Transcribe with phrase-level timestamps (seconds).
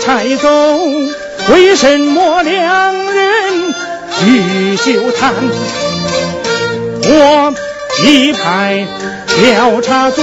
[0.00, 0.48] 出差走，
[1.52, 3.74] 为什么两人
[4.18, 5.34] 去休谈？
[7.02, 7.54] 我
[8.04, 8.86] 一派
[9.26, 10.22] 调查组。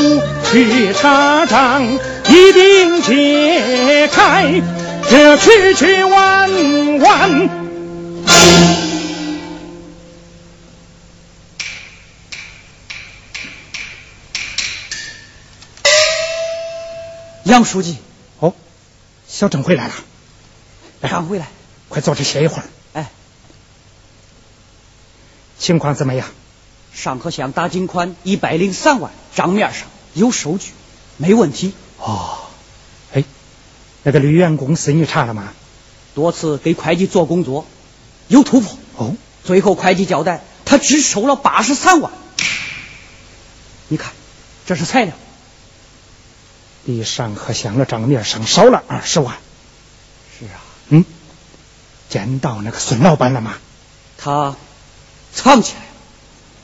[0.49, 1.83] 去查账，
[2.29, 4.61] 一定揭开
[5.09, 7.49] 这曲曲弯弯。
[17.43, 17.97] 杨书记，
[19.37, 19.93] 小郑回来了，
[20.99, 21.47] 刚回来，
[21.89, 22.63] 快坐着歇一会儿。
[22.93, 23.11] 哎，
[25.59, 26.27] 情况怎么样？
[26.91, 29.87] 上河乡打金款一百零三万，账面上。
[30.15, 30.71] 有收据，
[31.17, 31.73] 没问题。
[31.99, 32.47] 哦，
[33.13, 33.23] 哎，
[34.01, 35.53] 那个绿源公司你查了吗？
[36.15, 37.67] 多次给会计做工作，
[38.27, 38.75] 有突破。
[38.95, 42.11] 哦，最后会计交代，他只收了八十三万。
[43.87, 44.13] 你看，
[44.65, 45.13] 这是材料，
[46.87, 49.35] 比上河乡的账面上少了二十万。
[50.39, 50.63] 是啊。
[50.87, 51.03] 嗯，
[52.07, 53.57] 见到那个孙老板了吗？
[54.17, 54.55] 他
[55.33, 55.87] 藏起来了，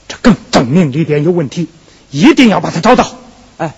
[0.07, 1.67] 这更证明里边有问题，
[2.09, 3.13] 一定要把他找到。
[3.57, 3.73] 哎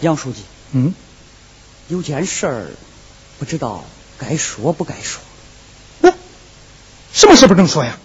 [0.00, 0.42] 杨书记，
[0.72, 0.94] 嗯，
[1.88, 2.70] 有件事儿，
[3.38, 3.84] 不知道
[4.18, 5.20] 该说不该说。
[6.00, 6.10] 不，
[7.12, 7.98] 什么事不能说呀？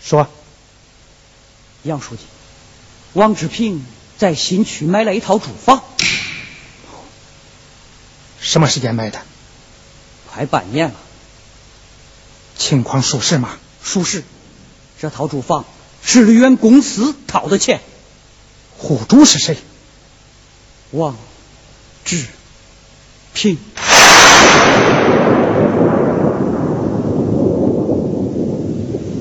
[0.00, 0.30] 说。
[1.82, 2.22] 杨书记，
[3.12, 3.84] 王志平
[4.16, 5.82] 在新区买了一套住房。
[8.40, 9.20] 什么时间买的？
[10.30, 10.94] 快半年了。
[12.56, 13.56] 情况属实吗？
[13.82, 14.24] 属实。
[15.00, 15.64] 这套住房
[16.02, 17.80] 是绿源公司掏的钱。
[18.76, 19.56] 户主是谁？
[20.90, 21.16] 王
[22.04, 22.26] 志
[23.34, 23.58] 平，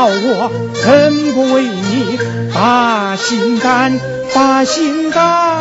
[0.07, 2.19] 我怎不为你
[2.53, 3.99] 把心肝，
[4.33, 5.55] 把心肝？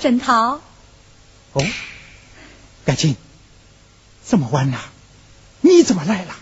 [0.00, 0.60] 沈涛，
[1.58, 1.66] 哦，
[2.84, 3.16] 感情
[4.26, 4.78] 这么晚了，
[5.60, 6.36] 你怎么来了？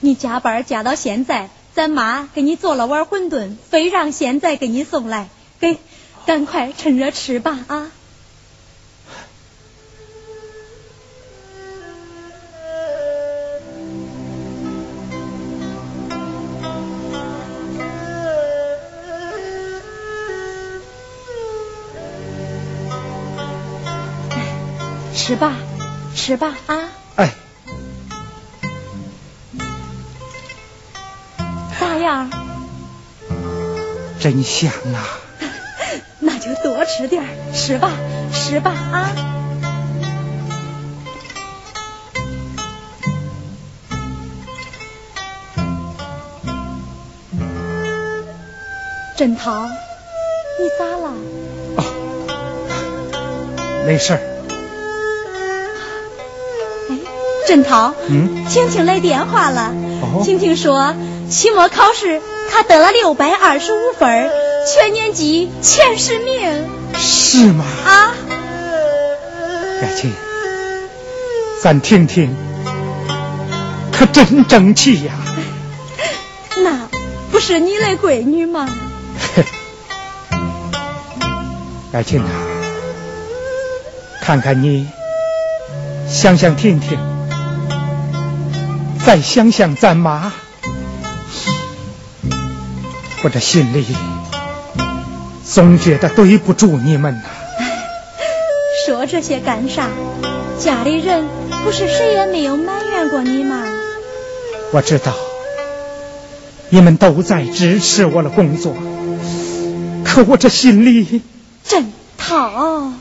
[0.00, 5.28] 你加班加到现在，咱妈给你做了碗馄饨，非让现在给你送来，
[5.58, 5.78] 给，
[6.26, 7.90] 赶快趁热吃吧啊！
[25.32, 25.54] 吃吧，
[26.14, 26.90] 吃吧啊！
[27.16, 27.32] 哎，
[31.80, 32.30] 咋样？
[34.20, 35.08] 真香啊！
[36.20, 37.24] 那就多吃点
[37.54, 37.90] 吃吧，
[38.34, 39.08] 吃吧啊！
[49.16, 51.14] 振涛，你咋了？
[51.78, 51.84] 哦，
[53.86, 54.31] 没事儿。
[57.52, 59.74] 振涛，嗯，青青来电话了。
[60.00, 60.94] 哦，青青说
[61.28, 64.30] 期末考试她得了六百二十五分，
[64.66, 66.64] 全年级前十名。
[66.96, 67.62] 是吗？
[67.84, 68.14] 啊，
[69.82, 70.10] 雅琴，
[71.60, 72.34] 咱听听，
[73.92, 75.12] 可真争气呀！
[76.56, 76.88] 那
[77.30, 78.66] 不是你的闺女吗？
[81.92, 82.30] 爱情啊，
[84.22, 84.88] 看看你，
[86.08, 86.98] 想想听听。
[89.04, 90.32] 再想想咱妈，
[93.22, 93.84] 我这心里
[95.44, 97.22] 总觉得对不住你们呐。
[98.86, 99.88] 说这些干啥？
[100.58, 101.24] 家里人
[101.64, 103.62] 不是谁也没有埋怨过你吗？
[104.70, 105.12] 我知道，
[106.70, 108.76] 你们都在支持我的工作，
[110.04, 111.22] 可我这心里……
[111.64, 112.92] 真讨。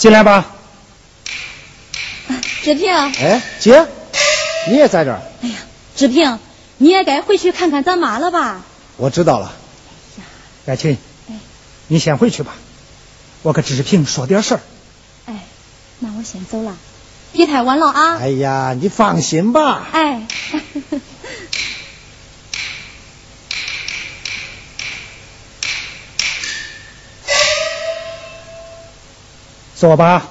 [0.00, 0.46] 进来吧。
[2.62, 2.90] 志平。
[2.90, 3.86] 哎，姐，
[4.66, 5.20] 你也在这儿？
[5.42, 5.56] 哎呀，
[5.94, 6.38] 志平，
[6.78, 8.62] 你也该回去看看咱妈了吧？
[8.96, 9.52] 我知道了。
[10.64, 10.96] 爱琴，
[11.28, 11.34] 哎，
[11.88, 12.54] 你先回去吧，
[13.42, 14.60] 我跟志平说点事儿。
[15.26, 15.44] 哎，
[15.98, 16.74] 那我先走了，
[17.32, 18.16] 别太晚了啊。
[18.16, 19.86] 哎呀，你放心吧。
[19.92, 20.26] 哎。
[29.80, 30.28] 坐吧。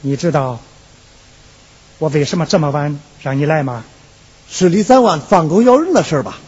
[0.00, 0.58] 你知道
[1.98, 3.84] 我为什么这么晚让你来吗？
[4.48, 6.38] 是李三万放狗咬人的事吧？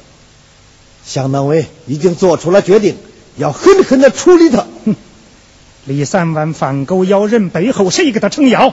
[1.05, 2.97] 乡党委已经做出了决定，
[3.37, 4.67] 要狠狠的处理他。
[4.87, 4.97] 哼，
[5.85, 8.73] 李三万放狗咬人背后谁给他撑腰？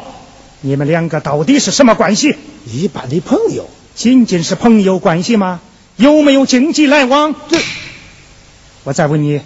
[0.62, 2.38] 你们两个到底是什么关系？
[2.66, 3.70] 一般的朋友。
[3.96, 5.60] 仅仅是朋友关系吗？
[5.98, 7.36] 有没有经济来往？
[7.50, 7.60] 这，
[8.86, 9.42] 我再问你，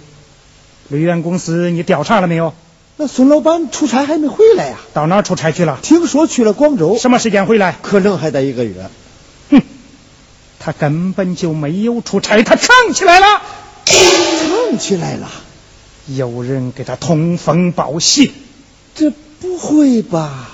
[0.88, 2.54] 绿源公司你调查了没有？
[2.96, 4.76] 那孙老板出差还没回来呀？
[4.92, 5.78] 到哪儿出差去了？
[5.82, 6.96] 听说去了广州。
[6.98, 7.76] 什么时间回来？
[7.82, 8.88] 可能还得一个月。
[9.50, 9.62] 哼，
[10.60, 13.42] 他根本就没有出差，他藏起来了。
[13.86, 15.28] 藏起来了？
[16.06, 18.32] 有人给他通风报信？
[18.94, 20.48] 这不会吧？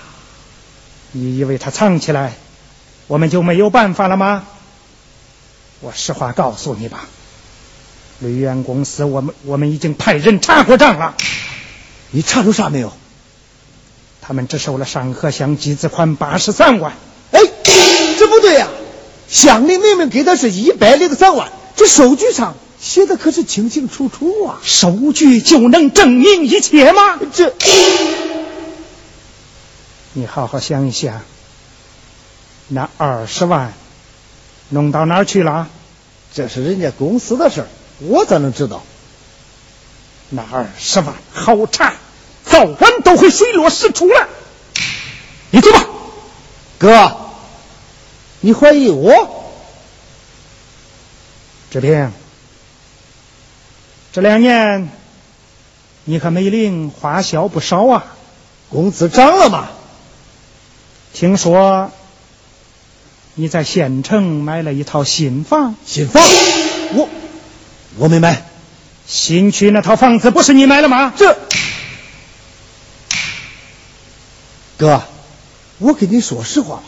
[1.12, 2.34] 你以为他藏起来，
[3.06, 4.44] 我们就没有办法了吗？
[5.80, 7.06] 我实话告诉你吧，
[8.20, 11.16] 绿源公司，我们我们已经派人查过账了。
[12.10, 12.92] 你查出啥没有？
[14.20, 16.92] 他们只收了上河乡集资款八十三万。
[17.32, 17.40] 哎，
[18.18, 18.68] 这不对呀、
[19.28, 24.60] 乡里明明给的是一百零三万，这收据上写的可是清清楚楚啊！
[24.62, 27.18] 收据就能证明一切吗？
[27.32, 27.54] 这，
[30.12, 31.22] 你好好想一想，
[32.68, 33.72] 那二十万
[34.68, 35.68] 弄到哪儿去了？
[36.32, 37.68] 这是人家公司的事儿，
[38.00, 38.82] 我怎能知道？
[40.30, 41.94] 那二十万好查，
[42.44, 44.28] 早晚都会水落石出了。
[45.50, 45.86] 你走吧，
[46.78, 47.16] 哥，
[48.40, 49.52] 你怀疑我？
[51.70, 52.12] 志平，
[54.12, 54.88] 这两年
[56.04, 58.04] 你和美玲花销不少啊。
[58.68, 59.68] 工资涨了吗？
[61.12, 61.90] 听说
[63.34, 66.22] 你在县城买了一套新房，新房，
[66.94, 67.08] 我
[68.00, 68.46] 我没买。
[69.06, 71.12] 新区那套房子不是你买了吗？
[71.16, 71.36] 这，
[74.78, 75.02] 哥，
[75.78, 76.82] 我跟你说实话吧，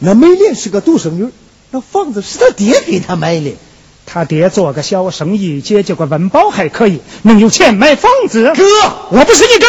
[0.00, 1.32] 那美莲是个独生女，
[1.70, 3.56] 那房子是他爹给她买的。
[4.04, 8.52] 他爹做个小生意，解决个温饱还可以，能有钱买房子？
[8.54, 8.64] 哥，
[9.10, 9.66] 我不是你哥。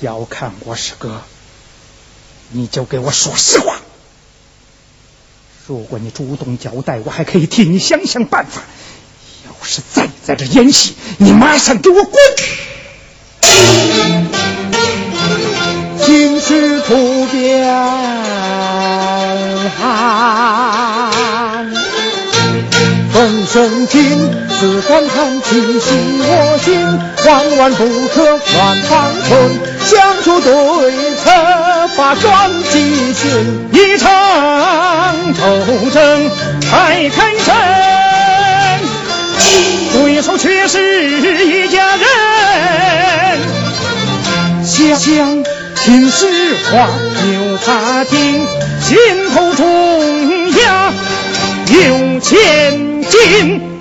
[0.00, 1.20] 要看我是哥，
[2.50, 3.78] 你就给我说实话。
[5.66, 8.62] 如果你主动交代，我还可以替你想想办法。
[9.46, 12.20] 要是再在这演戏，你马上给我滚！
[16.04, 17.64] 情势突变，
[23.12, 25.90] 风声紧，自感叹气息
[26.20, 26.78] 我心，
[27.26, 29.50] 万万不可乱方寸，
[29.80, 30.52] 想出对
[31.16, 31.32] 策，
[31.96, 33.68] 把转机寻。
[33.72, 34.08] 一场
[35.34, 37.52] 斗争才开胜，
[39.94, 42.06] 对手却是一家人。
[44.64, 45.42] 想想
[45.74, 46.88] 听实话，
[47.32, 48.46] 又怕听
[48.80, 48.96] 心
[49.34, 50.92] 头重压
[51.66, 53.71] 有千斤。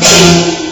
[0.00, 0.69] Thank you.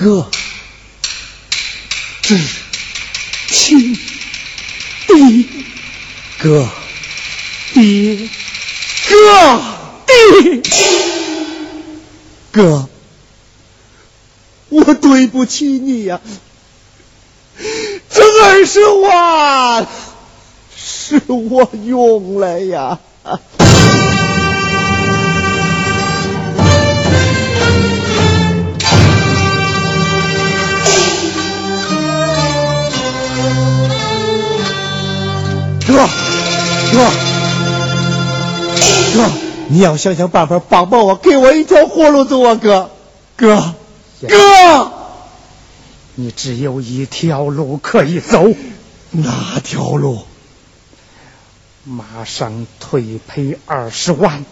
[0.00, 0.30] 哥
[2.22, 2.40] 志
[3.48, 3.94] 清
[5.06, 5.46] 弟
[6.38, 6.66] 哥
[7.74, 8.30] 爹
[9.10, 9.62] 哥
[10.06, 10.62] 弟。
[12.50, 12.88] 哥，
[14.70, 16.18] 我对不起你呀、
[18.08, 19.86] 这二十万
[20.74, 22.98] 是我用了呀。
[35.90, 36.08] 哥，
[36.92, 37.10] 哥，
[39.14, 39.30] 哥，
[39.68, 42.90] 你要想想办法帮帮我，给我一条活路走啊，哥，
[43.36, 43.74] 哥，
[44.28, 44.92] 哥，
[46.14, 48.46] 你只有一条路可以走，
[49.10, 50.22] 哪条路？
[51.82, 54.44] 马上退赔二十万，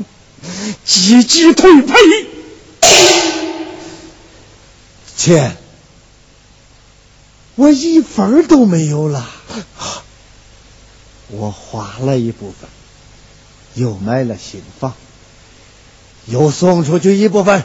[0.84, 1.94] 积极退赔。
[5.16, 5.56] 钱，
[7.54, 9.24] 我一分都没有了。
[11.28, 12.68] 我花了一部分，
[13.74, 14.94] 又买了新房，
[16.26, 17.62] 又送出去一部分。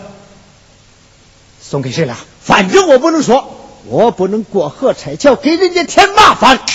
[1.61, 2.17] 送给谁了？
[2.43, 6.59] 反正我不能说，我不能过河拆桥，给人家添麻烦。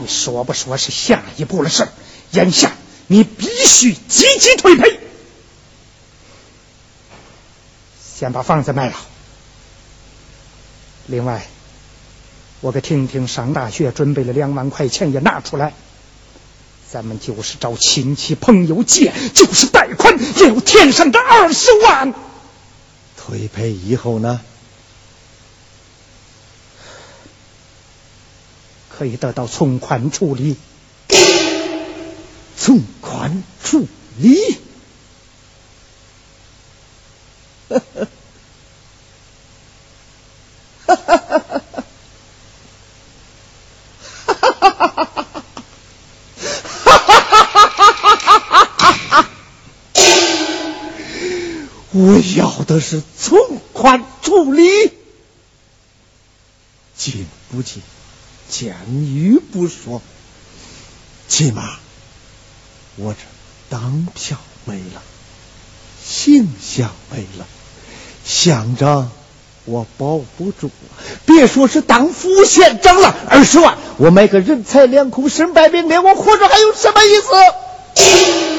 [0.00, 1.86] 你说不说是下一步的事
[2.32, 2.72] 眼下
[3.06, 4.98] 你必须积极退赔。
[8.18, 8.96] 先把房子卖了。
[11.06, 11.46] 另外，
[12.60, 15.72] 我给婷婷上大学准备了两万块钱也拿出来。
[16.90, 22.12] 咱们就是找亲戚朋友借，就是贷款，也有天上这二十万。
[23.16, 24.40] 退赔以后呢？
[28.88, 30.56] 可以得到从宽处理。
[32.56, 33.86] 从宽处
[34.18, 34.58] 理。
[37.68, 37.80] 我
[52.40, 53.38] 要的是从
[53.74, 54.62] 宽处理，
[56.96, 57.82] 进不进，
[58.48, 60.00] 监狱不说，
[61.28, 61.76] 起码
[62.96, 63.18] 我这
[63.68, 65.02] 当票没了，
[66.02, 67.46] 形象没了，
[68.24, 69.10] 乡长
[69.66, 70.70] 我保不住，
[71.26, 78.49] 别说是当副县长了，二十万我买个人财两空，身败名裂，我活着还有什么意思？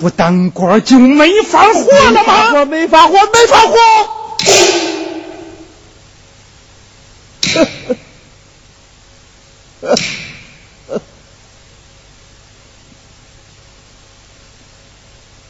[0.00, 2.54] 不当官就没法活了吗？
[2.60, 3.76] 我没法活，没法活。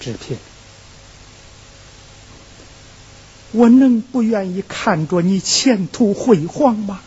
[0.00, 0.38] 志平，
[3.52, 7.00] 我能不愿意看着你前途辉煌吗？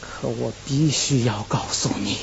[0.00, 2.16] 可我必须要告诉你。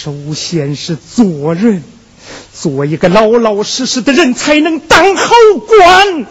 [0.00, 1.82] 首先是做人，
[2.54, 5.34] 做一个老老实实的人，才能当好
[5.66, 6.26] 官。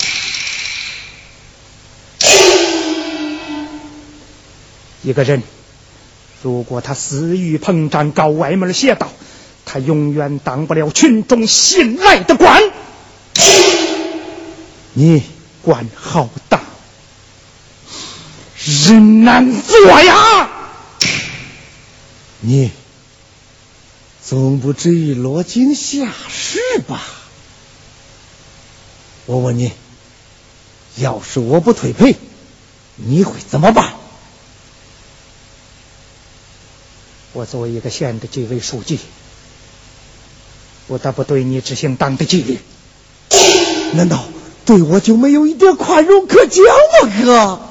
[5.03, 5.43] 一个人，
[6.41, 9.12] 如果他私欲膨胀，搞歪门邪道，
[9.65, 12.63] 他永远当不了群众信赖的官。
[14.93, 15.23] 你
[15.62, 16.62] 官好大，
[18.88, 20.49] 人难做呀。
[22.39, 22.71] 你。
[24.27, 27.01] 总不至于落井下石吧？
[29.25, 29.71] 我问你，
[30.97, 32.17] 要是我不退赔，
[32.97, 33.93] 你会怎么办？
[37.31, 38.99] 我作为一个县的纪委书记，
[40.89, 42.59] 不得不对你执行党的纪律。
[43.93, 44.25] 难道
[44.65, 47.61] 对我就没有一点宽容可讲吗，哥？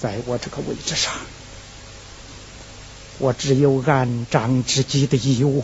[0.00, 1.12] 在我这个位置上。
[3.20, 5.62] 我只有按章之己的义务，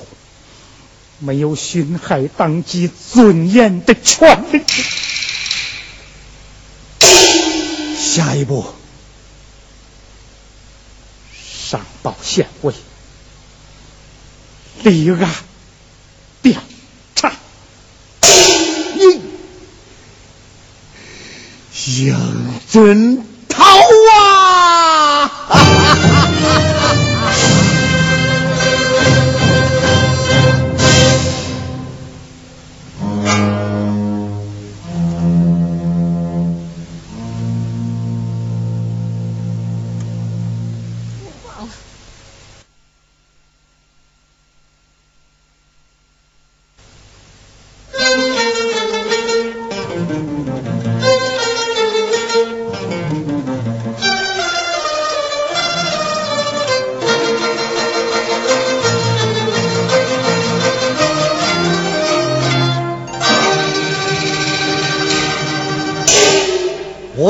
[1.19, 4.63] 没有损害党纪尊严的权利。
[7.97, 8.67] 下一步，
[11.35, 12.75] 上报县委，
[14.83, 15.35] 立案
[16.43, 16.61] 调
[17.15, 17.33] 查。
[18.21, 19.23] 你
[22.07, 22.21] 杨
[22.71, 23.65] 真涛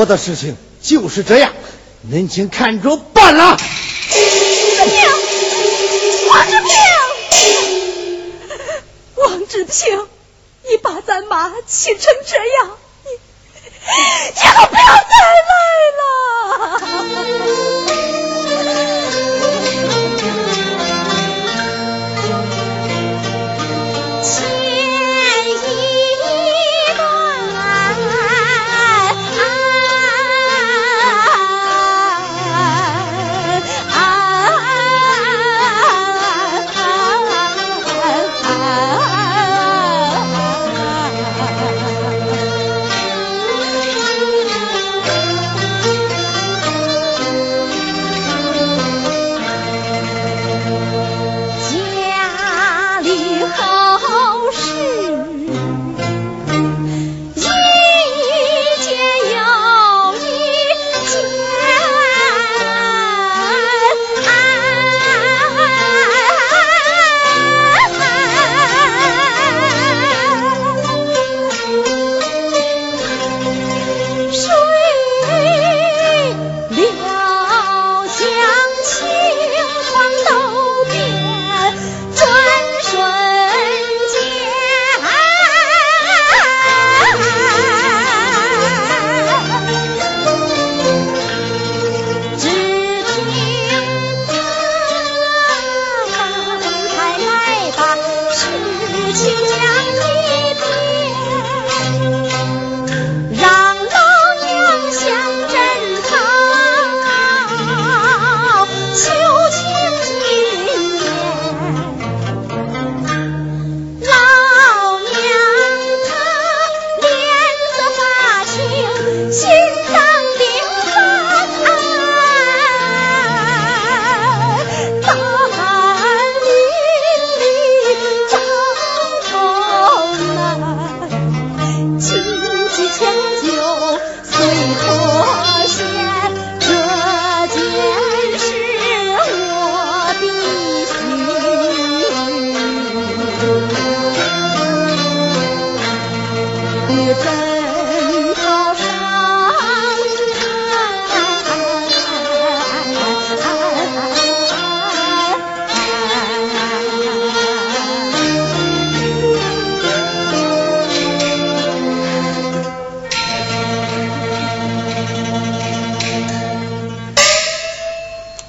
[0.07, 1.53] 的事情就是这样，
[2.01, 3.57] 您请看着办了。
[6.29, 6.71] 王志平，
[9.15, 10.07] 王志平，
[10.69, 15.11] 你把咱妈气成这样，你以后不要再
[15.47, 15.53] 来
[17.71, 17.76] 了。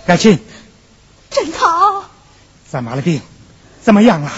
[0.09, 0.39] 爱琴，
[1.29, 2.03] 振涛，
[2.67, 3.21] 咱妈的病
[3.83, 4.33] 怎么样了？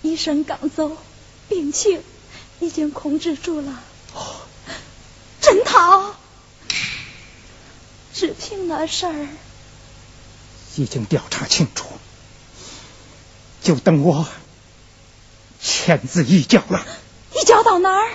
[0.00, 0.96] 医生刚走，
[1.50, 2.02] 病情
[2.60, 3.78] 已经控制住了。
[5.42, 6.14] 郑涛，
[8.14, 9.28] 志平那事儿
[10.76, 11.88] 已经调查清楚，
[13.62, 14.26] 就等我
[15.60, 16.86] 签字移交了。
[17.34, 18.08] 移交到哪儿？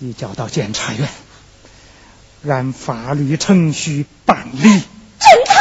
[0.00, 1.06] 移交到检察院，
[2.48, 4.84] 按法律程序办理。
[5.20, 5.54] 郑涛，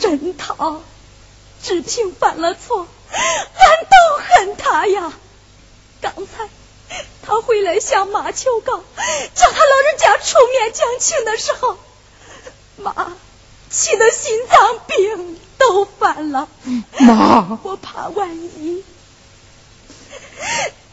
[0.00, 0.82] 真涛，
[1.62, 5.12] 志平犯了错，俺都恨他呀。
[6.00, 6.48] 刚才
[7.22, 8.78] 他回来向妈求告，
[9.34, 11.76] 叫他老人家出面讲情的时候，
[12.76, 13.16] 妈
[13.68, 16.48] 气得心脏病都犯了。
[17.00, 18.84] 妈，我怕万一。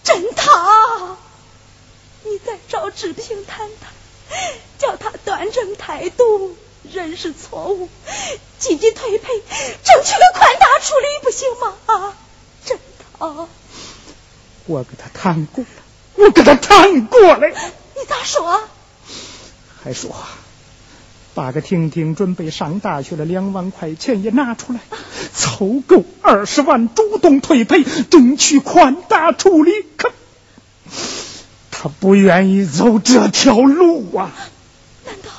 [0.04, 1.18] 真涛，
[2.26, 3.92] 你再找志平谈谈，
[4.80, 6.58] 叫他端正态度，
[6.92, 7.88] 认识错误，
[8.58, 9.28] 积极退赔，
[9.84, 11.76] 争取个宽大处理，不行吗？
[11.86, 12.18] 啊，
[12.66, 13.48] 真的啊，
[14.66, 15.70] 我跟他谈过了，
[16.16, 17.48] 我跟他谈过了。
[17.48, 18.62] 你咋说？
[19.84, 20.16] 还说
[21.36, 24.80] 把个婷婷准备上大学的两万块钱也拿出来，
[25.34, 29.72] 凑够二十万，主动退赔，争取宽大处理。
[29.96, 30.12] 可
[31.86, 34.32] 他不愿意走这条路啊！
[35.06, 35.30] 难道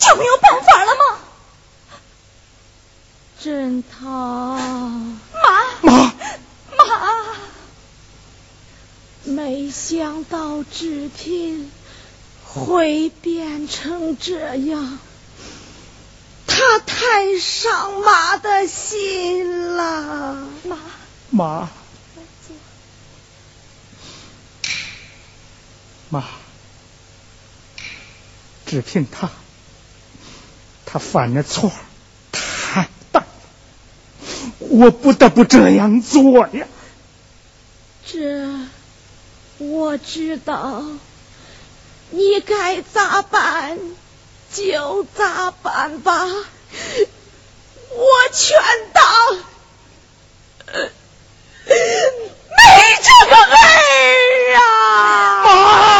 [0.00, 1.18] 就没有办法了吗？
[3.40, 6.12] 郑涛，妈妈
[6.76, 7.24] 妈，
[9.22, 11.70] 没想到志平
[12.44, 14.98] 会变成这样，
[16.48, 20.48] 他太伤妈的心了。
[20.64, 20.76] 妈，
[21.30, 21.68] 妈，
[26.10, 26.24] 妈，
[28.66, 29.30] 只凭他
[30.84, 31.72] 他犯的错
[32.32, 33.26] 太大了，
[34.58, 36.66] 我不得不这样做呀。
[38.04, 38.48] 这
[39.58, 40.82] 我知道，
[42.10, 43.78] 你该咋办
[44.52, 46.44] 就咋办吧，我
[48.32, 48.58] 全
[48.92, 49.04] 当
[51.66, 51.74] 没
[53.00, 53.56] 这个儿
[54.56, 54.60] 啊！
[55.44, 55.99] 林对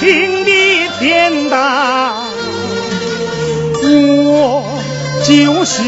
[0.00, 0.50] 情的
[0.98, 2.22] 天大，
[3.82, 4.64] 我
[5.24, 5.82] 就是。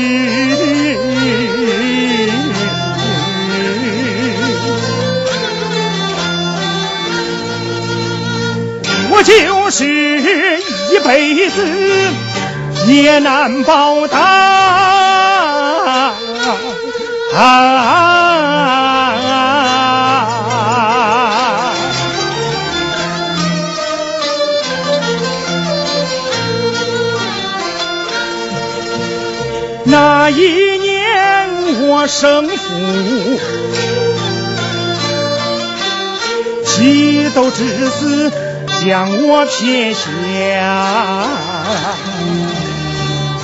[9.23, 11.65] 就是一辈子
[12.89, 15.13] 也难报答。
[29.85, 33.39] 那一年我生父
[36.65, 38.52] 激斗之死。
[38.85, 40.07] 将我撇下，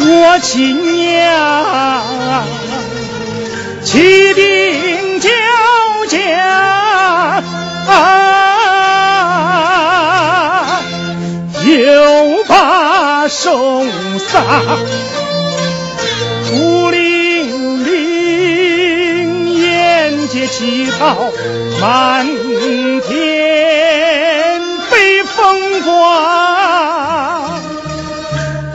[0.00, 2.44] 我亲娘
[3.84, 5.30] 起兵交
[6.08, 7.40] 加，
[11.64, 13.84] 又把手
[14.18, 14.42] 撒，
[16.50, 21.30] 孤零零，沿街乞讨
[21.80, 22.26] 满
[23.06, 23.47] 天。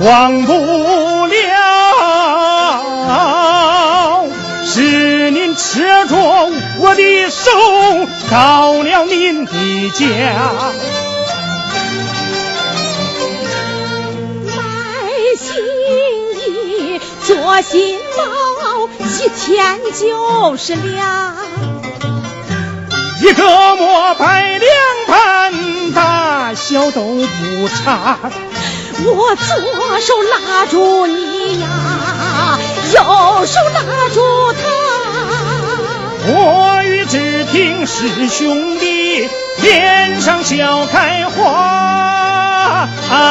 [0.03, 0.53] 忘不
[1.27, 1.31] 了，
[4.65, 7.49] 是您扯着我的手，
[8.29, 9.51] 到了您的
[9.91, 10.05] 家。
[14.57, 14.59] 买
[15.39, 15.55] 新
[16.49, 21.33] 衣，做新帽，一天就是俩。
[23.21, 24.69] 一个磨白两
[25.07, 25.53] 盘，
[25.93, 28.17] 大小都不差。
[29.05, 31.67] 我左手拉住你呀，
[32.93, 33.81] 右手拉
[34.13, 34.21] 住
[34.53, 34.59] 他，
[36.31, 39.29] 我与志平是兄弟，
[39.61, 41.51] 脸上笑开花。
[43.11, 43.29] 啊。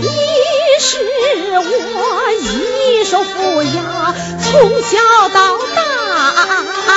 [0.00, 0.08] 你
[0.80, 0.98] 是
[1.58, 1.64] 我
[2.40, 5.38] 一手抚养，从小到
[5.73, 5.73] 大。
[6.86, 6.90] 大。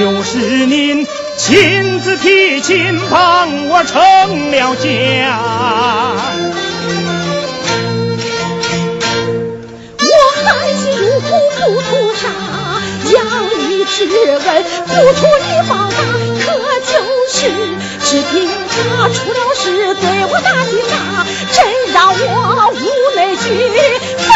[0.00, 4.86] 又是您亲自提亲，帮我成了家。
[9.98, 10.06] 我
[10.44, 10.46] 含
[10.76, 11.26] 辛茹苦
[11.58, 12.22] 不图啥，
[13.12, 13.16] 养
[13.58, 14.38] 育之恩
[14.86, 15.98] 不图你报答，
[16.44, 16.46] 可
[16.86, 16.92] 就
[17.28, 17.36] 是
[18.04, 18.32] 只凭
[18.68, 20.94] 他出了事对我打的骂，
[21.52, 21.56] 真
[21.92, 22.76] 让我无
[23.16, 23.44] 奈句，
[24.18, 24.32] 恨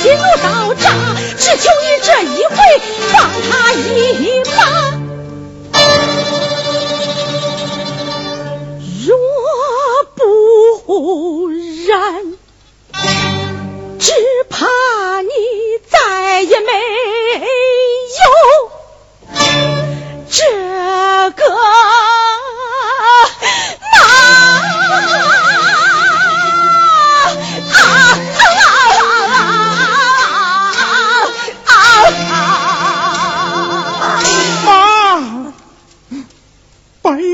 [0.00, 0.90] 心如刀扎。
[1.36, 2.56] 只求你这一回
[3.12, 4.60] 放他一马。
[9.06, 9.16] 若
[10.14, 11.48] 不
[11.88, 12.29] 然，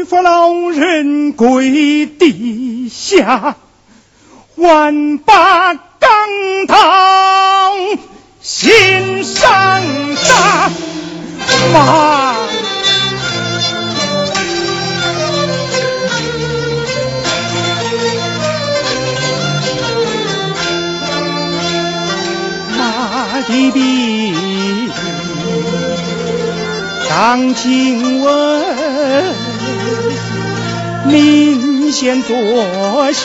[0.09, 3.57] 佛老人跪地下，
[4.55, 7.73] 万把钢刀
[8.40, 9.83] 心上
[10.14, 10.71] 扎，
[11.73, 12.37] 妈。
[22.79, 24.90] 妈的病，
[27.09, 29.35] 张请问，
[31.09, 33.23] 您先坐下。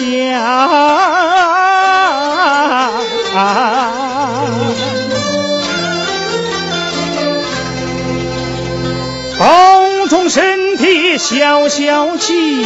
[9.40, 12.66] 保重身体，消消气，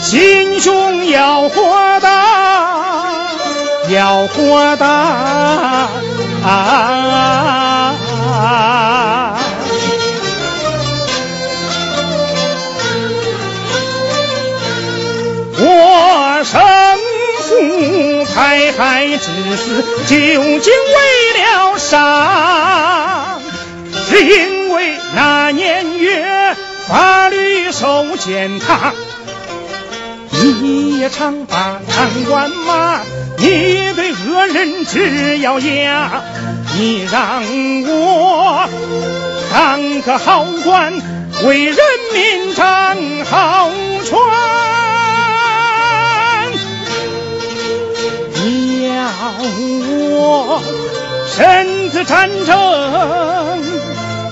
[0.00, 3.26] 心胸要豁达，
[3.90, 5.88] 要豁达。
[15.66, 16.60] 我生
[17.40, 20.14] 父排海之死，究
[20.60, 23.38] 竟为了啥？
[24.10, 26.54] 是因为那年月
[26.86, 28.92] 法律受践踏。
[30.30, 33.00] 你也常把贪官骂，
[33.38, 36.22] 你对恶人直咬牙，
[36.76, 37.42] 你让
[37.86, 38.68] 我
[39.50, 40.92] 当个好官，
[41.44, 41.76] 为人
[42.12, 43.70] 民张好
[44.04, 44.83] 船。
[50.10, 50.62] 我
[51.26, 52.54] 身子战争，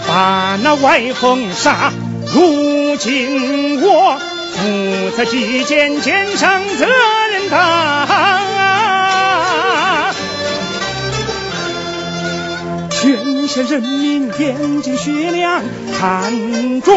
[0.09, 1.93] 把那外风杀，
[2.35, 4.19] 如今我。
[4.55, 4.61] 负
[5.17, 8.07] 责举荐，肩上责任大。
[12.91, 15.63] 全县人民眼睛雪亮，
[15.99, 16.93] 看着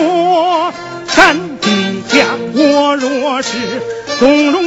[1.07, 1.67] 咱的
[2.09, 2.25] 家。
[2.53, 3.57] 我若是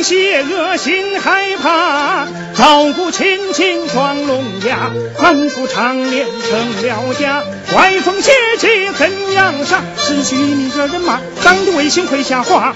[0.03, 7.43] 邪恶，心害怕，照顾亲情装聋哑，满腹长脸成了家。
[7.75, 9.81] 歪风邪气怎样杀？
[9.99, 12.75] 失去你这人马，党的威信会下滑。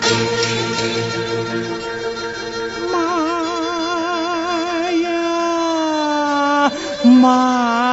[2.93, 2.99] 妈
[4.91, 7.92] 呀妈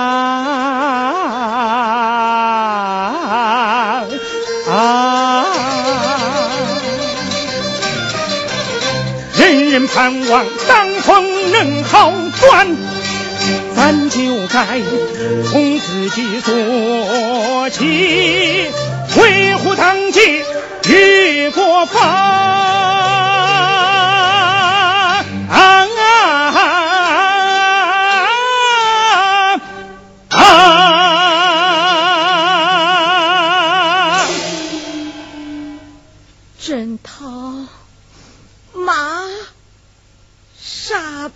[9.88, 12.68] 盼望党风能好转。
[13.76, 14.82] 咱就该
[15.50, 18.70] 从自己做起，
[19.18, 20.44] 维护党纪
[20.89, 22.00] 与国法。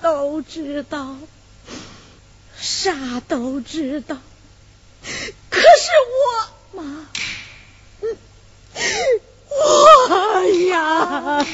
[0.04, 1.16] 都知道。
[2.60, 4.16] 啥都知道，
[5.50, 5.90] 可是
[6.74, 7.06] 我妈，
[9.50, 11.46] 我呀，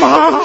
[0.00, 0.44] 妈。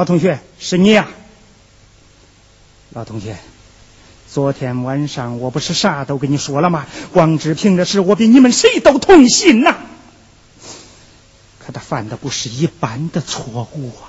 [0.00, 1.10] 老同学，是你呀，
[2.88, 3.36] 老同学。
[4.32, 6.86] 昨天晚上我不是啥都跟你说了吗？
[7.12, 9.76] 王志平的事，我比你们谁都痛心呐。
[11.58, 14.08] 可他犯的不是一般的错误啊！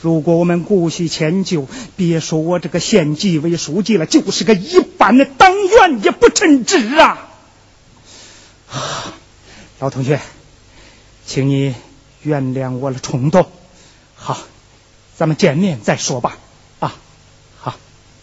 [0.00, 7.28] 如果我们姑息迁就，别说我这个县纪委书记了，就是个一般的党员也不称职啊！
[9.80, 10.18] 老同学，
[11.26, 11.74] 请你
[12.22, 13.46] 原谅我的冲动。
[15.22, 16.36] 好，咱们见面再说吧。
[16.80, 16.94] 啊，
[17.60, 17.76] 好，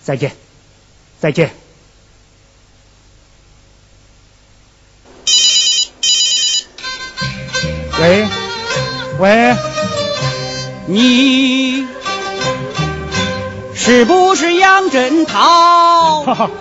[0.03, 0.35] 再见。
[1.21, 1.53] 再见。
[8.01, 8.27] 喂，
[9.19, 9.55] 喂，
[10.87, 11.87] 你
[13.73, 16.23] 是不是杨振涛？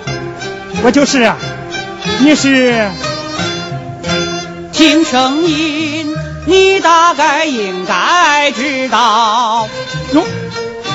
[0.85, 1.37] 我就是啊。
[2.21, 2.93] 你是？
[4.73, 6.15] 听声音，
[6.47, 9.69] 你大概应该知道。
[10.13, 10.25] 哟，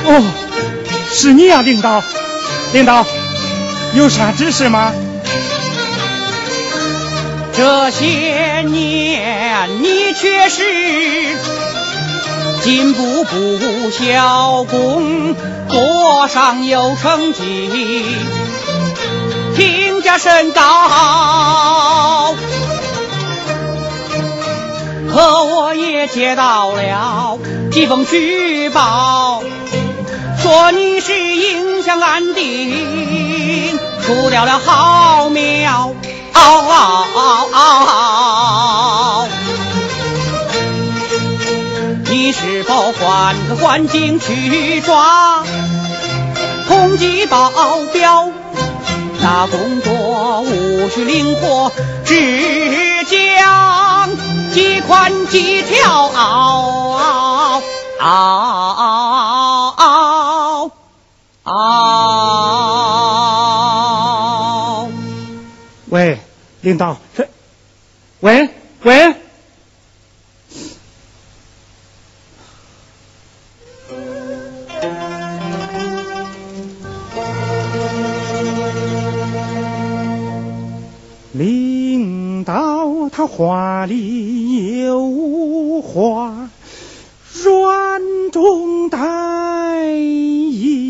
[0.05, 0.23] 哦，
[1.11, 2.03] 是你呀，领导，
[2.73, 3.05] 领导。
[3.93, 4.91] 有啥指示吗？
[7.55, 10.63] 这些年你确实
[12.63, 15.35] 进步不小，功
[15.69, 18.03] 课上有成绩，
[19.55, 22.33] 评价甚高。
[25.11, 27.37] 可我也接到了
[27.73, 29.41] 几封举报。
[30.41, 35.95] 说你是影响安定，除掉了好苗，
[42.11, 45.43] 你是否换个环境去抓
[46.67, 47.49] 通缉保
[47.91, 48.29] 镖？
[49.21, 51.71] 那工作无需灵活，
[52.05, 54.09] 只讲
[54.51, 56.09] 几宽几条。
[57.99, 58.83] 啊！
[65.89, 66.17] 喂，
[66.61, 67.27] 领导，这，
[68.21, 68.49] 喂
[68.83, 69.13] 喂，
[83.15, 86.49] 他话里有话，
[87.43, 88.01] 软
[88.31, 90.81] 中带硬。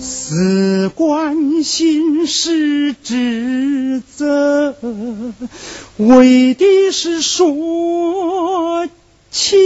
[0.00, 4.74] 事关心事职责，
[5.98, 8.88] 为的是说
[9.30, 9.60] 清。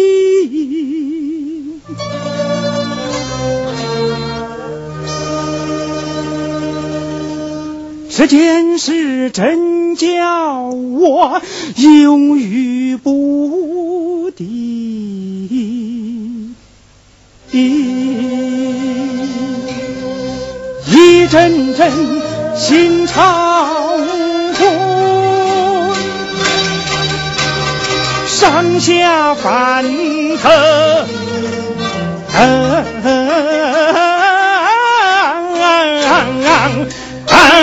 [8.16, 11.42] 这件事真叫我
[11.76, 16.54] 犹豫不定，
[20.86, 21.90] 一阵阵
[22.56, 23.98] 心潮
[24.58, 24.70] 滚，
[28.28, 29.84] 上下翻
[30.36, 30.52] 腾。
[37.56, 37.60] 我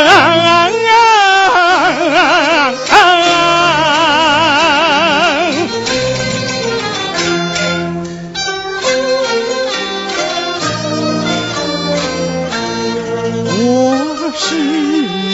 [14.37, 14.55] 是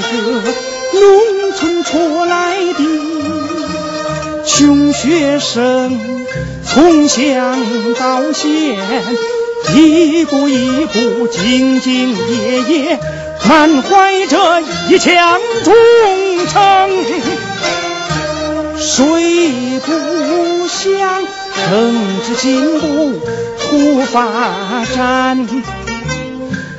[0.01, 0.07] 个
[0.99, 1.03] 农
[1.55, 2.81] 村出来的
[4.43, 6.25] 穷学生
[6.65, 7.55] 从乡
[7.99, 8.79] 到县
[9.75, 12.97] 一步一步兢兢业业
[13.47, 15.73] 满怀着一腔忠
[16.47, 16.89] 诚。
[18.77, 21.23] 谁不想
[21.69, 21.71] 政
[22.25, 23.19] 治进步
[23.59, 25.47] 图发展？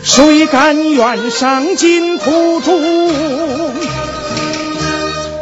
[0.02, 3.72] 谁甘愿上进苦中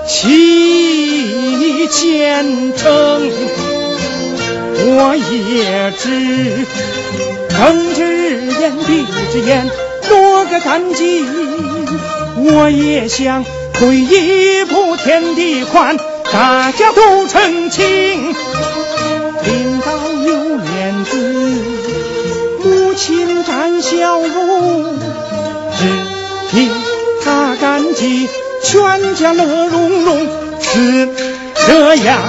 [0.08, 3.30] 弃前程？
[4.88, 6.66] 我也知
[7.48, 8.00] 睁只
[8.60, 9.68] 眼闭只眼
[10.08, 11.24] 多个感激。
[12.38, 15.96] 我也想退一步天地宽，
[16.32, 18.34] 大家都成亲。
[19.44, 19.92] 领导
[20.26, 21.16] 有面子，
[22.62, 24.98] 母亲展笑容，
[25.78, 25.86] 只
[26.50, 26.68] 替
[27.24, 28.28] 他感激，
[28.62, 30.26] 全家乐融融。
[30.60, 31.08] 是
[31.66, 32.20] 这样，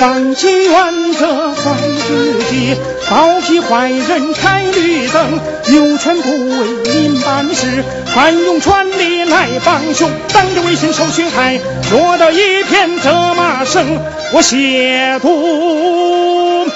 [0.00, 2.76] 放弃原则，放自己，
[3.08, 7.84] 包庇坏人开绿灯，有权不为民办事，
[8.14, 11.60] 反用权力来帮凶，当着威信受损害，
[11.92, 14.00] 落得一片责骂声，
[14.32, 16.70] 我亵渎了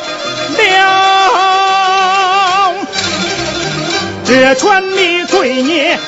[4.24, 5.98] 这权力罪孽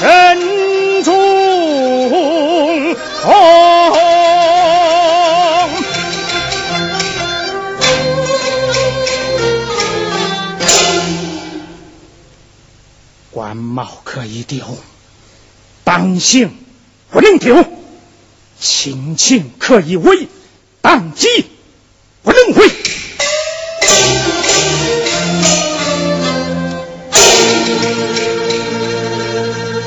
[0.00, 1.14] 深重。
[13.56, 14.78] 貌可以丢，
[15.84, 16.56] 党性
[17.10, 17.64] 不能丢；
[18.60, 20.28] 亲情可以毁，
[20.80, 21.28] 党纪
[22.22, 22.70] 不能毁。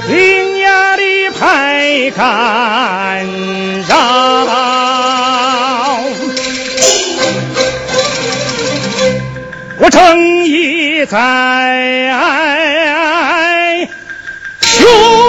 [0.08, 3.26] 伶牙的排干
[3.88, 3.96] 扰，
[9.80, 12.79] 我正义在。
[14.80, 15.29] 勇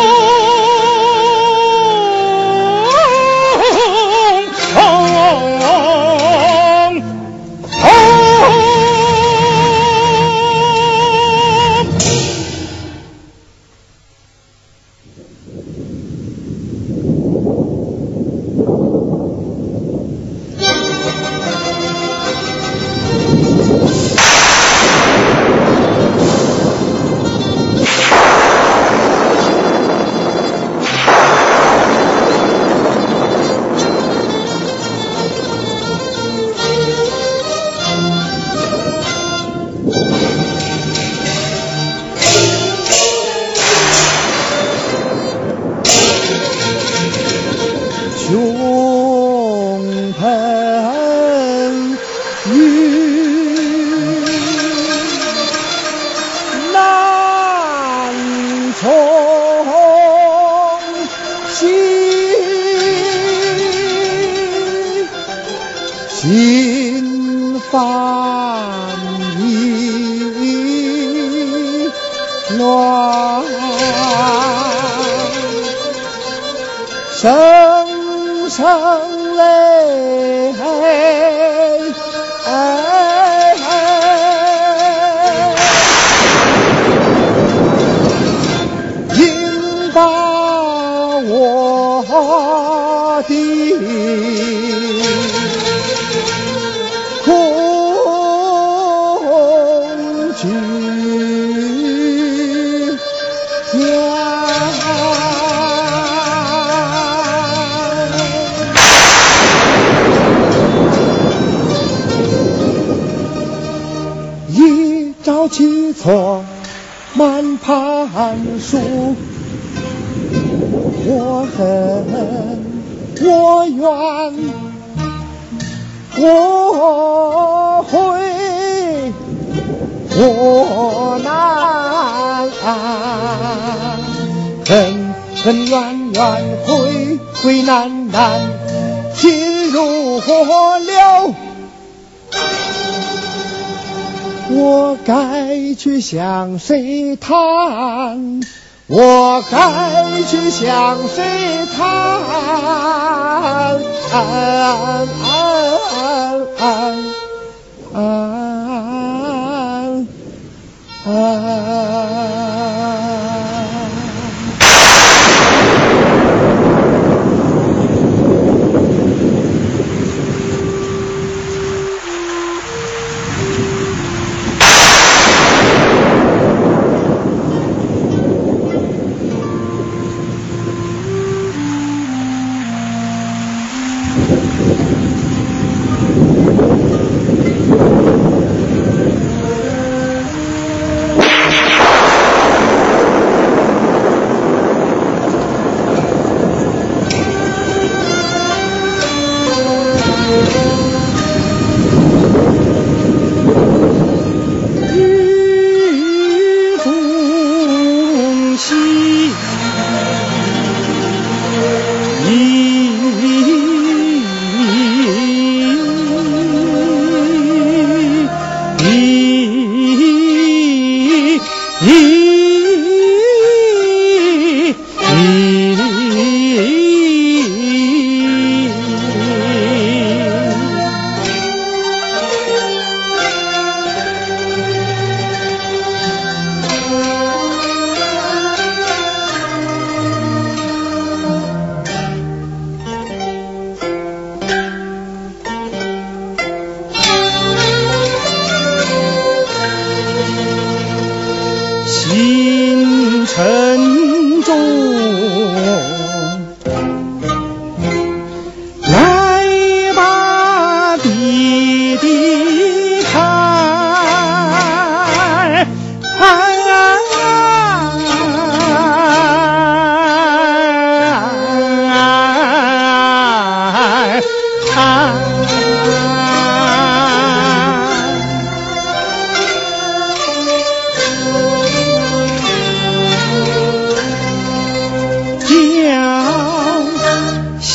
[146.51, 148.41] 向谁谈？
[148.89, 152.01] 我该去向谁谈？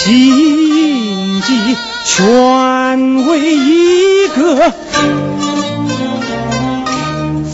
[0.06, 4.72] 心机全为一个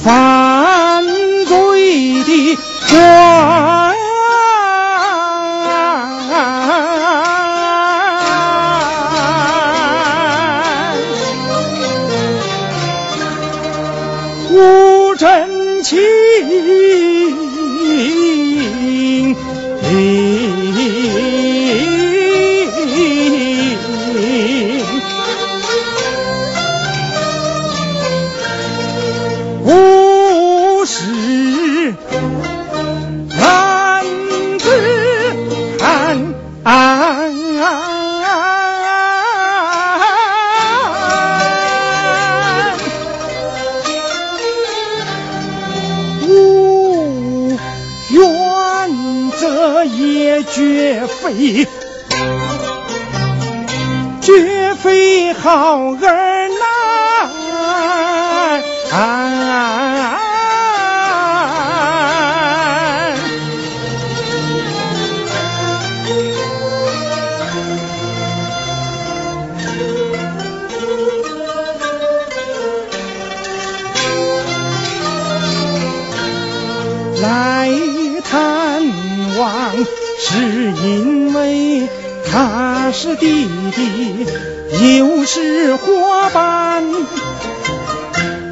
[0.03, 1.03] 犯
[1.45, 2.57] 罪的
[2.89, 3.90] 官。
[55.43, 56.61] 好儿难。
[77.19, 77.71] 来
[78.23, 78.83] 探
[79.39, 79.51] 望，
[80.19, 81.87] 是因为
[82.31, 84.27] 他是弟弟，
[84.81, 86.83] 又是伙伴，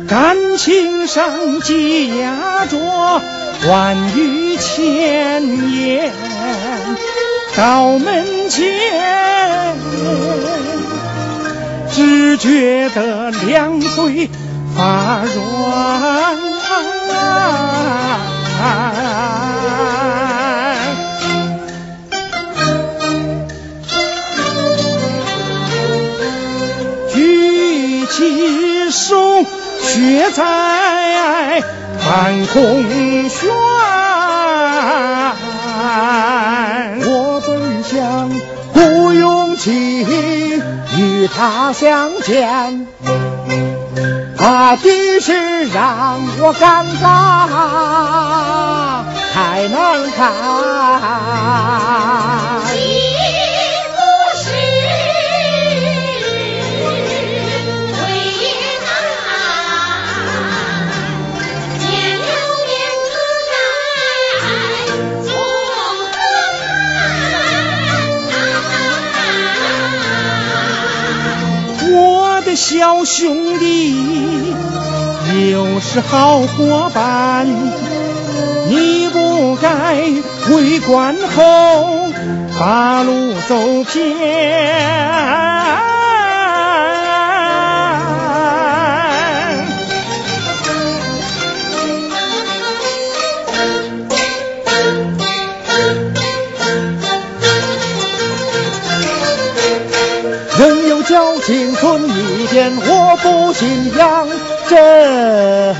[0.07, 2.77] 感情上积压着
[3.67, 6.13] 万语千言，
[7.57, 9.75] 到门前，
[11.91, 14.29] 只觉得两腿
[14.77, 16.37] 发软。
[29.99, 31.61] 却在
[32.07, 32.87] 半空
[33.27, 33.49] 悬。
[37.01, 38.31] 我本想
[38.71, 40.05] 鼓勇气
[40.97, 42.87] 与他相见，
[44.37, 50.31] 他的是让我尴尬，太难看。
[72.59, 73.95] 小兄弟，
[75.49, 77.47] 又是好伙伴，
[78.67, 79.95] 你不该
[80.49, 82.09] 为官后
[82.59, 85.48] 把路走偏。
[101.49, 104.27] 有交情存一点，我不信仰
[104.67, 105.79] 真好。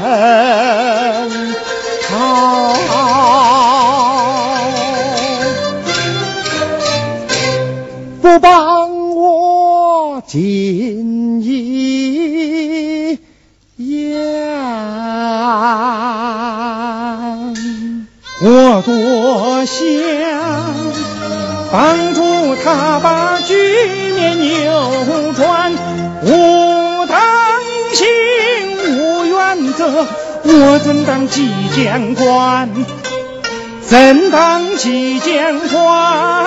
[8.22, 13.20] 不帮我尽一
[13.78, 14.18] 言。
[18.42, 19.78] 我多想
[21.72, 23.56] 帮助他把军
[24.20, 25.72] 面扭转，
[26.24, 27.18] 无党
[27.94, 28.06] 性
[28.98, 30.06] 无原则，
[30.44, 32.70] 我怎当纪检官？
[33.88, 36.46] 怎当纪检官？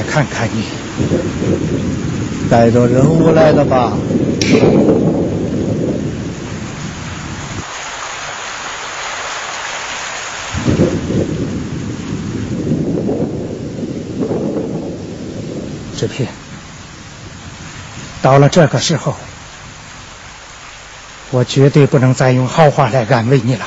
[0.00, 0.64] 来看看你。
[2.48, 3.92] 带着任务来的吧？
[15.98, 16.26] 志平，
[18.22, 19.14] 到了这个时候，
[21.30, 23.66] 我绝对不能再用好话来安慰你了。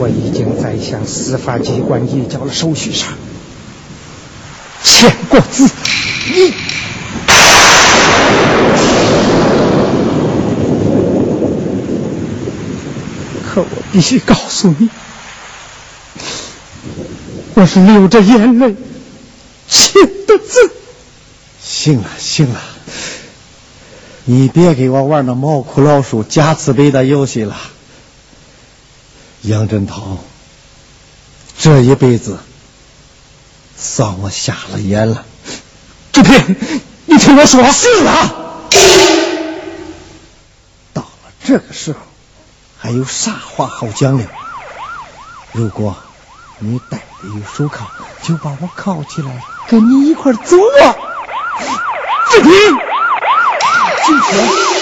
[0.00, 3.08] 我已经在向司法机关移交了手续上
[4.84, 5.68] 签过字，
[6.32, 6.54] 你
[13.44, 14.88] 可我必须告诉你，
[17.54, 18.76] 我是流着眼泪
[19.68, 19.92] 签
[20.26, 20.70] 的字。
[21.60, 22.60] 行了行了，
[24.24, 27.56] 你别给我玩那猫哭老鼠假慈悲的游戏了。
[29.42, 30.18] 杨振涛
[31.58, 32.38] 这一辈子
[33.76, 35.24] 算我瞎了眼了。
[36.12, 36.56] 志平，
[37.06, 38.34] 你听我说，是啊，
[40.92, 41.08] 到了
[41.44, 41.98] 这个时候，
[42.78, 44.24] 还有啥话好讲的？
[45.52, 45.96] 如果
[46.58, 47.86] 你戴的有手铐，
[48.22, 50.94] 就把我铐起来，跟你一块走啊！
[52.30, 52.50] 志平，
[54.04, 54.77] 进去。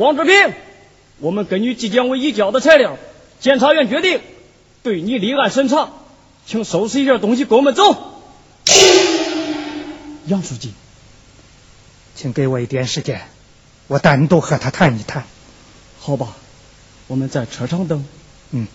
[0.00, 0.54] 王志平，
[1.18, 2.96] 我们根据纪检委移交的材料，
[3.38, 4.22] 检察院决定
[4.82, 5.90] 对你立案审查，
[6.46, 8.22] 请收拾一下东西，跟我们走。
[10.26, 10.72] 杨书记，
[12.14, 13.20] 请给我一点时间，
[13.88, 15.24] 我单独和他谈一谈。
[15.98, 16.34] 好吧，
[17.06, 18.02] 我们在车上等。
[18.52, 18.66] 嗯。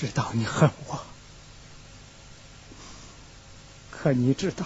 [0.00, 0.98] 知道你恨我，
[3.90, 4.64] 可你知道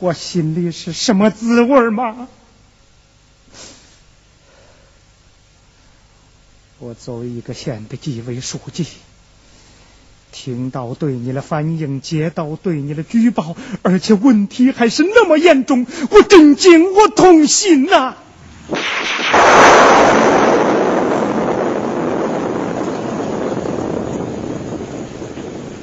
[0.00, 2.26] 我心里是什么滋味吗？
[6.80, 8.88] 我作为一个县的纪委书记，
[10.32, 18.16] 听到对你的反映，接到对你的举报，而且问题还是那么严重，我震惊，我痛心呐、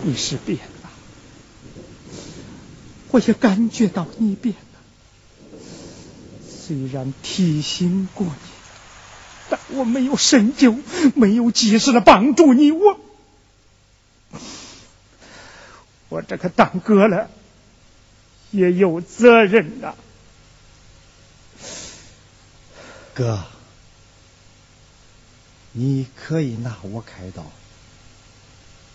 [0.08, 0.92] 你是变了，
[3.10, 4.62] 我也感觉到你变了。
[6.48, 8.34] 虽然提醒过你，
[9.50, 10.78] 但我没有深究，
[11.16, 13.00] 没有及时的帮助你，我
[16.10, 17.32] 我这个当哥了，
[18.52, 19.96] 也有责任呐、
[23.16, 23.44] 哥，
[25.72, 27.44] 你可以拿我开刀，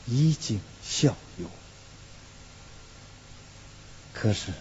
[0.06, 0.60] 已经
[0.90, 1.46] 效尤。
[4.12, 4.52] 可是，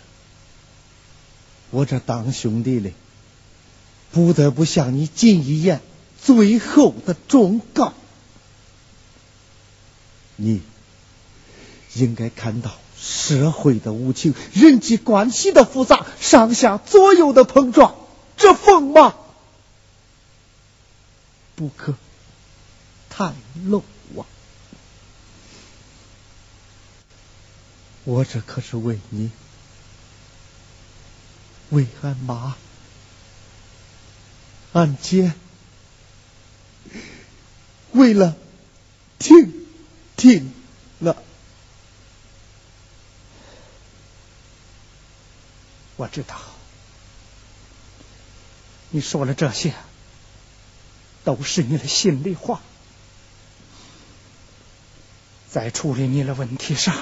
[1.71, 2.91] 我这当兄弟的，
[4.11, 5.81] 不得不向你进一言
[6.21, 7.93] 最后的忠告：
[10.35, 10.61] 你
[11.95, 17.95] 应该看到社会的无情，人际关系的复杂，上下左右的碰撞，
[18.37, 19.15] 这锋芒
[21.55, 21.95] 不可
[23.09, 23.33] 太
[23.65, 23.83] 露
[24.15, 24.23] 啊！
[28.09, 29.29] 我这可是为你，
[31.69, 32.57] 为俺妈、
[34.73, 35.33] 俺姐，
[37.91, 38.35] 为了
[39.19, 39.53] 婷
[40.17, 40.51] 婷
[40.97, 41.21] 了。
[45.95, 46.41] 我知道，
[48.89, 49.75] 你说了这些，
[51.23, 52.59] 都是你的心里话。
[55.47, 56.95] 在处理你的问题上，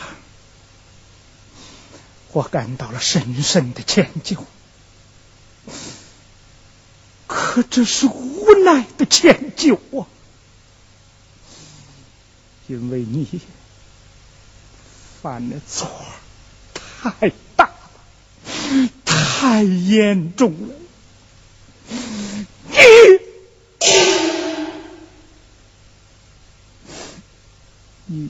[2.38, 4.38] 我感到了深深的歉疚。
[7.26, 10.06] 可这是无奈的歉疚啊，
[12.68, 13.42] 因为你
[15.20, 15.90] 犯的错
[16.76, 20.76] 太大了，太严重了。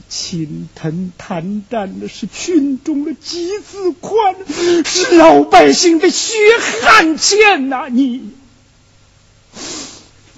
[0.08, 4.36] 你侵吞贪占的是群众的集资款，
[4.84, 6.34] 是老百姓的血
[6.82, 7.88] 汗钱呐！
[7.90, 8.30] 你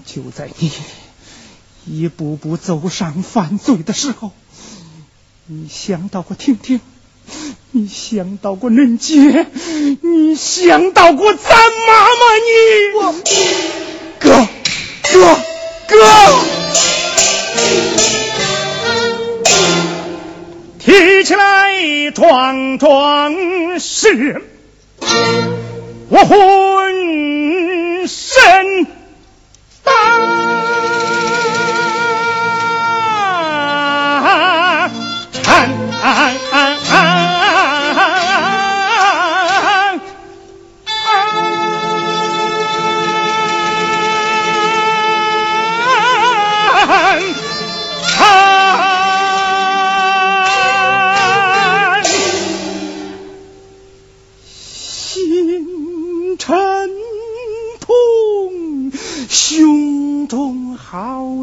[0.05, 0.73] 就在你
[1.87, 4.33] 一步步走上犯罪的时候，
[5.47, 6.81] 你想到过婷婷？
[7.71, 9.47] 你想到过恁姐？
[10.03, 11.49] 你想到过咱
[11.87, 12.35] 妈妈？
[12.45, 12.51] 你
[14.19, 14.49] 哥
[15.13, 15.39] 哥
[15.87, 16.60] 哥！
[21.23, 24.43] 起来桩桩事，
[26.09, 28.87] 我浑身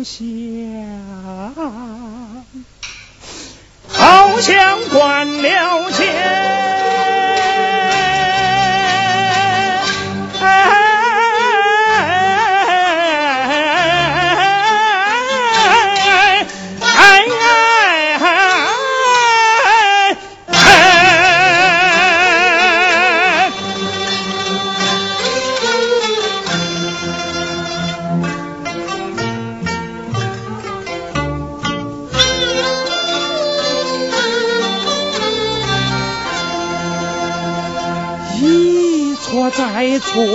[0.08, 0.24] 想，
[3.90, 6.67] 好像关了枪。
[39.78, 40.26] 爱错，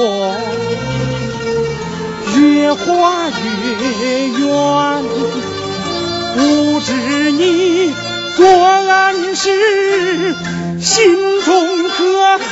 [2.37, 5.03] 越花越远。
[6.37, 7.93] 不知你
[8.37, 10.37] 作案时
[10.81, 12.47] 心中可寒？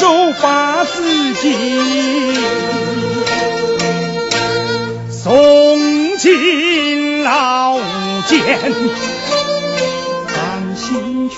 [0.00, 1.54] 手把自己
[5.10, 7.78] 送进牢
[8.26, 8.58] 监。
[10.26, 11.36] 放心去，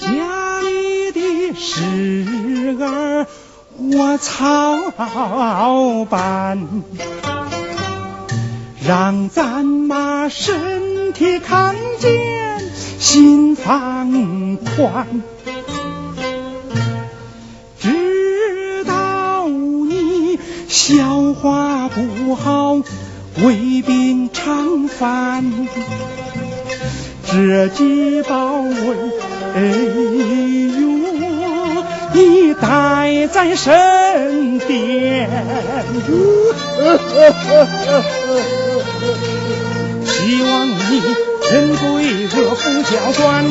[0.00, 3.28] 家里的事儿
[3.78, 4.90] 我操
[6.10, 6.82] 办，
[8.84, 12.10] 让咱妈身体康健，
[12.98, 13.99] 心放
[14.64, 15.06] 宽。
[17.78, 20.38] 知道你
[20.68, 22.74] 消化不好，
[23.42, 25.68] 胃病常犯，
[27.26, 28.70] 这几包胃
[31.40, 35.30] 药你带在身边。
[40.04, 41.02] 希望你
[41.50, 42.90] 人贵热不交
[43.22, 43.44] 关，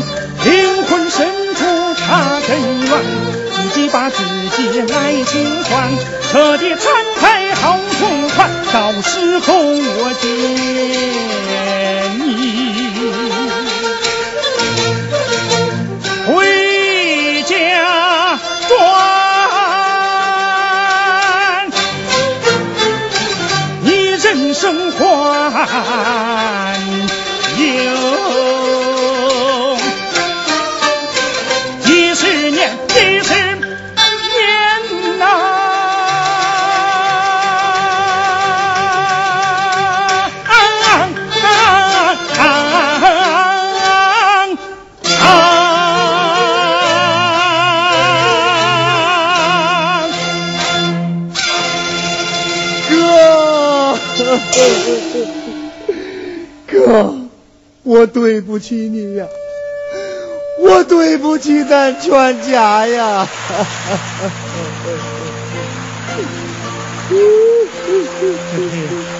[4.09, 4.23] 自
[4.57, 5.89] 己来清算，
[6.31, 6.81] 彻底摊
[7.19, 10.27] 开好痛快，到时候我见
[12.19, 12.27] 你
[16.27, 17.53] 回家
[18.67, 18.71] 转。
[23.83, 25.55] 你人生还
[58.09, 59.27] 对不起你呀，
[60.59, 63.27] 我对不起咱全家呀。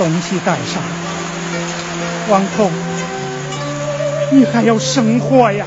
[0.00, 0.82] 东西带上。
[2.30, 2.70] 王后，
[4.32, 5.66] 你还要生活呀！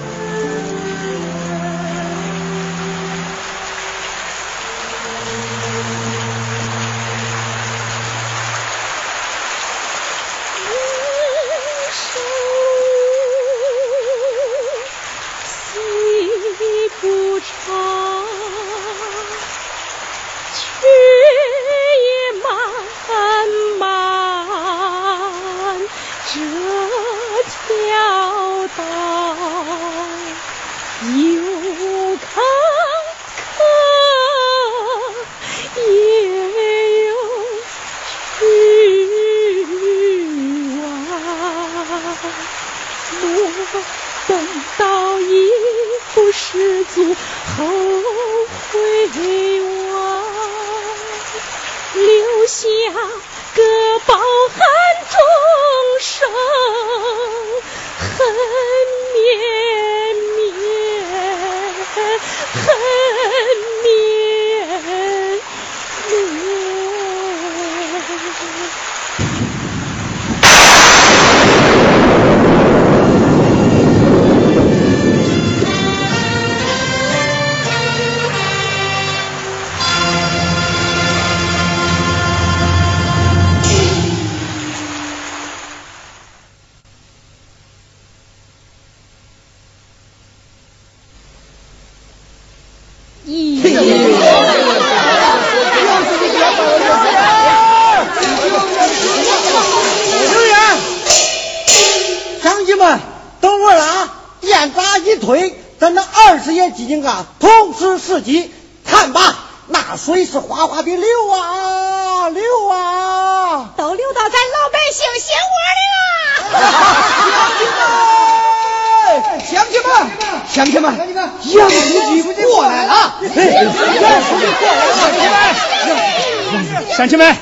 [127.13, 127.13] 了！
[127.13, 127.35] 乡亲们，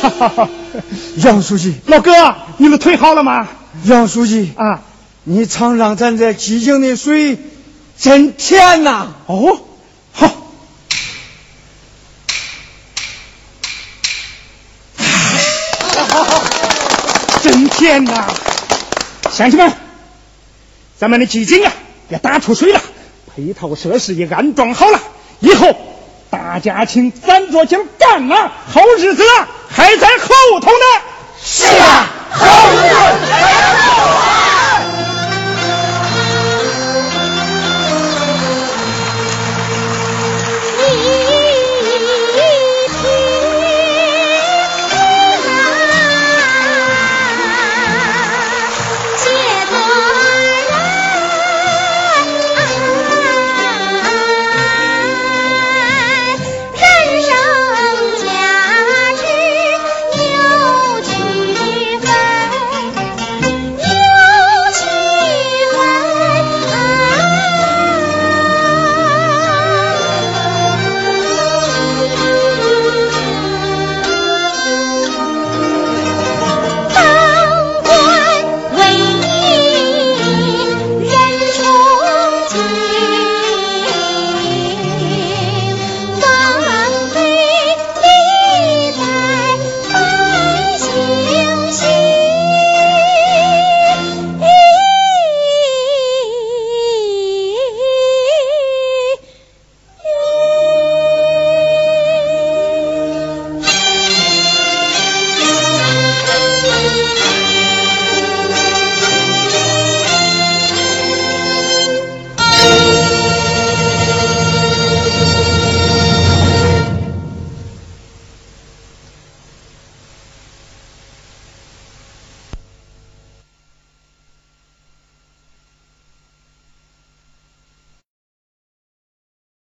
[0.00, 0.48] 哈哈哈！
[1.16, 2.12] 杨书记，老哥，
[2.58, 3.48] 你们腿好了吗？
[3.84, 4.82] 杨书记，啊，
[5.24, 7.38] 你尝尝咱这鸡精的水，
[7.98, 9.14] 真甜呐！
[9.26, 9.60] 哦，
[10.12, 10.30] 好。
[17.42, 18.26] 真甜呐！
[19.32, 19.72] 乡亲们，
[20.98, 21.72] 咱们的基金啊
[22.08, 22.80] 也打出水了，
[23.34, 25.00] 配套设施也安装好了，
[25.40, 25.76] 以后
[26.30, 29.22] 大家请攒着劲儿干啊，好日子
[29.68, 31.02] 还在后头呢。
[31.42, 32.94] 是啊，好日子
[33.30, 34.37] 还在后头。